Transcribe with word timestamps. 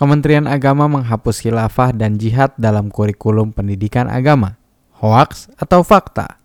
Kementerian 0.00 0.48
Agama 0.48 0.88
menghapus 0.88 1.44
khilafah 1.44 1.92
dan 1.92 2.16
jihad 2.16 2.56
dalam 2.56 2.88
kurikulum 2.88 3.52
pendidikan 3.52 4.08
agama. 4.08 4.56
Hoax 4.96 5.52
atau 5.60 5.84
fakta? 5.84 6.40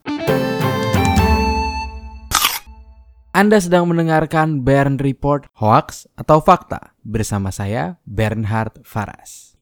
Anda 3.32 3.56
sedang 3.64 3.88
mendengarkan 3.88 4.60
Bern 4.60 5.00
Report 5.00 5.48
Hoax 5.56 6.04
atau 6.20 6.44
Fakta 6.44 7.00
bersama 7.00 7.48
saya 7.48 7.96
Bernhard 8.04 8.84
Faras. 8.84 9.56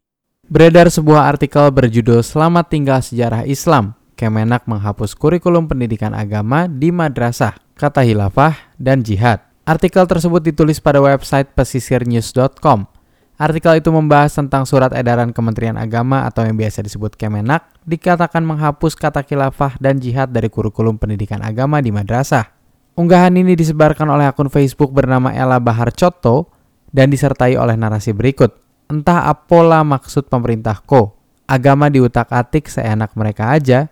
Beredar 0.50 0.90
sebuah 0.90 1.30
artikel 1.30 1.70
berjudul 1.70 2.26
Selamat 2.26 2.74
Tinggal 2.74 3.06
Sejarah 3.06 3.46
Islam. 3.46 3.94
Kemenak 4.18 4.66
menghapus 4.66 5.14
kurikulum 5.14 5.70
pendidikan 5.70 6.18
agama 6.18 6.66
di 6.66 6.90
madrasah, 6.90 7.62
kata 7.78 8.02
hilafah 8.02 8.58
dan 8.82 9.06
jihad. 9.06 9.38
Artikel 9.70 10.10
tersebut 10.10 10.42
ditulis 10.42 10.82
pada 10.82 10.98
website 10.98 11.54
pesisirnews.com 11.54 13.03
Artikel 13.44 13.76
itu 13.76 13.92
membahas 13.92 14.32
tentang 14.40 14.64
surat 14.64 14.96
edaran 14.96 15.36
Kementerian 15.36 15.76
Agama 15.76 16.24
atau 16.24 16.48
yang 16.48 16.56
biasa 16.56 16.80
disebut 16.80 17.20
Kemenak 17.20 17.76
dikatakan 17.84 18.40
menghapus 18.40 18.96
kata 18.96 19.20
khilafah 19.20 19.76
dan 19.84 20.00
jihad 20.00 20.32
dari 20.32 20.48
kurikulum 20.48 20.96
pendidikan 20.96 21.44
agama 21.44 21.84
di 21.84 21.92
madrasah. 21.92 22.56
Unggahan 22.96 23.36
ini 23.36 23.52
disebarkan 23.60 24.08
oleh 24.08 24.32
akun 24.32 24.48
Facebook 24.48 24.96
bernama 24.96 25.36
Ella 25.36 25.60
Bahar 25.60 25.92
Coto 25.92 26.56
dan 26.88 27.12
disertai 27.12 27.60
oleh 27.60 27.76
narasi 27.76 28.16
berikut. 28.16 28.56
Entah 28.88 29.28
apalah 29.28 29.84
maksud 29.84 30.32
pemerintah 30.32 30.80
ko, 30.80 31.20
agama 31.44 31.92
diutak-atik 31.92 32.72
seenak 32.72 33.12
mereka 33.20 33.52
aja. 33.52 33.92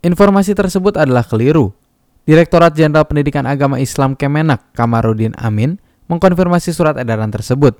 Informasi 0.00 0.56
tersebut 0.56 0.96
adalah 0.96 1.28
keliru. 1.28 1.76
Direktorat 2.22 2.78
Jenderal 2.78 3.02
Pendidikan 3.02 3.50
Agama 3.50 3.82
Islam 3.82 4.14
Kemenak, 4.14 4.70
Kamarudin 4.78 5.34
Amin, 5.42 5.81
mengkonfirmasi 6.06 6.74
surat 6.74 6.98
edaran 6.98 7.30
tersebut. 7.30 7.78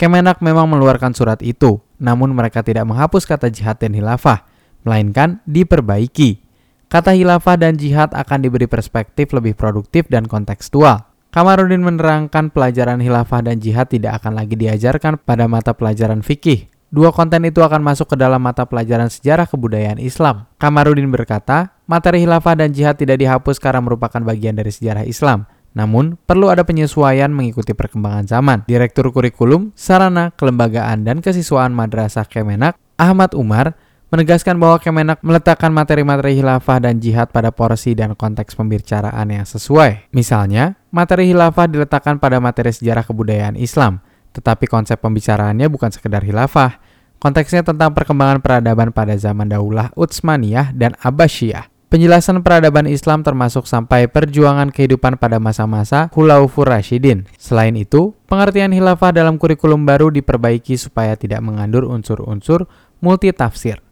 Kemenak 0.00 0.42
memang 0.42 0.66
mengeluarkan 0.66 1.14
surat 1.14 1.38
itu, 1.44 1.78
namun 2.00 2.34
mereka 2.34 2.64
tidak 2.64 2.88
menghapus 2.88 3.28
kata 3.28 3.52
jihad 3.52 3.78
dan 3.78 3.94
hilafah, 3.94 4.42
melainkan 4.82 5.38
diperbaiki. 5.46 6.42
Kata 6.90 7.14
hilafah 7.14 7.56
dan 7.56 7.78
jihad 7.78 8.12
akan 8.12 8.38
diberi 8.44 8.66
perspektif 8.68 9.32
lebih 9.32 9.56
produktif 9.56 10.10
dan 10.10 10.28
kontekstual. 10.28 11.08
Kamarudin 11.32 11.80
menerangkan 11.80 12.52
pelajaran 12.52 13.00
hilafah 13.00 13.40
dan 13.40 13.56
jihad 13.56 13.88
tidak 13.88 14.20
akan 14.20 14.36
lagi 14.36 14.52
diajarkan 14.52 15.16
pada 15.22 15.48
mata 15.48 15.72
pelajaran 15.72 16.20
fikih, 16.20 16.68
Dua 16.92 17.08
konten 17.08 17.40
itu 17.48 17.64
akan 17.64 17.80
masuk 17.80 18.12
ke 18.12 18.16
dalam 18.20 18.36
mata 18.36 18.68
pelajaran 18.68 19.08
sejarah 19.08 19.48
kebudayaan 19.48 19.96
Islam. 19.96 20.44
Kamarudin 20.60 21.08
berkata, 21.08 21.72
materi 21.88 22.20
hilafah 22.20 22.52
dan 22.52 22.68
jihad 22.76 23.00
tidak 23.00 23.16
dihapus 23.16 23.56
karena 23.56 23.80
merupakan 23.80 24.20
bagian 24.20 24.52
dari 24.52 24.68
sejarah 24.68 25.08
Islam. 25.08 25.48
Namun, 25.72 26.20
perlu 26.28 26.52
ada 26.52 26.62
penyesuaian 26.68 27.32
mengikuti 27.32 27.72
perkembangan 27.72 28.28
zaman. 28.28 28.58
Direktur 28.68 29.08
Kurikulum, 29.08 29.72
Sarana, 29.72 30.32
Kelembagaan, 30.36 31.08
dan 31.08 31.24
Kesiswaan 31.24 31.72
Madrasah 31.72 32.28
Kemenak, 32.28 32.76
Ahmad 33.00 33.32
Umar, 33.32 33.72
menegaskan 34.12 34.60
bahwa 34.60 34.76
Kemenak 34.76 35.24
meletakkan 35.24 35.72
materi-materi 35.72 36.36
hilafah 36.36 36.76
dan 36.84 37.00
jihad 37.00 37.32
pada 37.32 37.48
porsi 37.48 37.96
dan 37.96 38.12
konteks 38.12 38.52
pembicaraan 38.52 39.32
yang 39.32 39.48
sesuai. 39.48 40.12
Misalnya, 40.12 40.76
materi 40.92 41.32
hilafah 41.32 41.64
diletakkan 41.64 42.20
pada 42.20 42.36
materi 42.36 42.76
sejarah 42.76 43.08
kebudayaan 43.08 43.56
Islam, 43.56 44.04
tetapi 44.36 44.68
konsep 44.68 45.00
pembicaraannya 45.00 45.72
bukan 45.72 45.88
sekedar 45.88 46.20
hilafah. 46.20 46.76
Konteksnya 47.16 47.64
tentang 47.64 47.96
perkembangan 47.96 48.44
peradaban 48.44 48.92
pada 48.92 49.16
zaman 49.16 49.48
Daulah 49.48 49.94
Utsmaniyah 49.96 50.76
dan 50.76 50.92
Abbasiyah. 51.00 51.71
Penjelasan 51.92 52.40
peradaban 52.40 52.88
Islam 52.88 53.20
termasuk 53.20 53.68
sampai 53.68 54.08
perjuangan 54.08 54.72
kehidupan 54.72 55.20
pada 55.20 55.36
masa-masa 55.36 56.08
Khulaufur 56.08 56.64
Rashidin. 56.64 57.28
Selain 57.36 57.76
itu, 57.76 58.16
pengertian 58.32 58.72
hilafah 58.72 59.12
dalam 59.12 59.36
kurikulum 59.36 59.84
baru 59.84 60.08
diperbaiki 60.08 60.80
supaya 60.80 61.20
tidak 61.20 61.44
mengandung 61.44 61.92
unsur-unsur 61.92 62.64
multitafsir. 63.04 63.84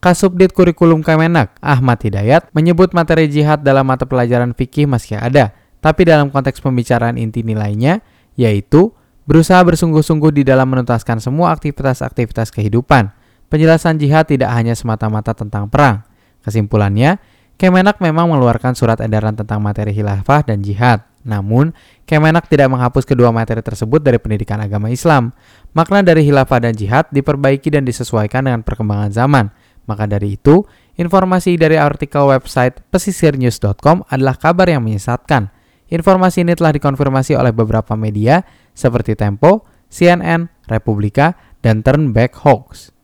Kasubdit 0.00 0.56
Kurikulum 0.56 1.04
Kemenak, 1.04 1.60
Ahmad 1.60 2.00
Hidayat, 2.00 2.48
menyebut 2.56 2.96
materi 2.96 3.28
jihad 3.28 3.60
dalam 3.60 3.84
mata 3.84 4.08
pelajaran 4.08 4.56
fikih 4.56 4.88
masih 4.88 5.20
ada, 5.20 5.52
tapi 5.84 6.08
dalam 6.08 6.32
konteks 6.32 6.64
pembicaraan 6.64 7.20
inti 7.20 7.44
nilainya, 7.44 8.00
yaitu 8.40 8.96
berusaha 9.28 9.60
bersungguh-sungguh 9.60 10.40
di 10.40 10.40
dalam 10.40 10.72
menuntaskan 10.72 11.20
semua 11.20 11.52
aktivitas-aktivitas 11.52 12.48
kehidupan. 12.48 13.12
Penjelasan 13.52 14.00
jihad 14.00 14.24
tidak 14.24 14.56
hanya 14.56 14.72
semata-mata 14.72 15.36
tentang 15.36 15.68
perang. 15.68 16.15
Kesimpulannya, 16.46 17.18
Kemenak 17.56 17.98
memang 17.98 18.30
mengeluarkan 18.30 18.78
surat 18.78 19.02
edaran 19.02 19.34
tentang 19.34 19.58
materi 19.58 19.90
hilafah 19.90 20.46
dan 20.46 20.62
jihad. 20.62 21.02
Namun, 21.26 21.74
Kemenak 22.06 22.46
tidak 22.46 22.70
menghapus 22.70 23.02
kedua 23.02 23.34
materi 23.34 23.64
tersebut 23.64 23.98
dari 23.98 24.22
pendidikan 24.22 24.62
agama 24.62 24.86
Islam. 24.86 25.34
Makna 25.74 26.06
dari 26.06 26.22
hilafah 26.22 26.62
dan 26.62 26.78
jihad 26.78 27.10
diperbaiki 27.10 27.74
dan 27.74 27.82
disesuaikan 27.82 28.46
dengan 28.46 28.62
perkembangan 28.62 29.10
zaman. 29.10 29.50
Maka 29.90 30.06
dari 30.06 30.38
itu, 30.38 30.62
informasi 30.94 31.58
dari 31.58 31.74
artikel 31.74 32.30
website 32.30 32.78
pesisirnews.com 32.94 34.06
adalah 34.06 34.38
kabar 34.38 34.70
yang 34.70 34.86
menyesatkan. 34.86 35.50
Informasi 35.90 36.46
ini 36.46 36.54
telah 36.54 36.74
dikonfirmasi 36.74 37.34
oleh 37.34 37.50
beberapa 37.50 37.94
media 37.98 38.42
seperti 38.74 39.18
Tempo, 39.18 39.66
CNN, 39.90 40.50
Republika, 40.70 41.34
dan 41.62 41.82
Turnback 41.82 42.38
Hoax. 42.42 42.95